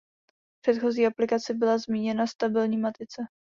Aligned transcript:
V 0.57 0.61
předchozí 0.65 1.05
aplikaci 1.07 1.53
byla 1.53 1.77
zmíněna 1.77 2.27
stabilní 2.27 2.77
matice. 2.77 3.21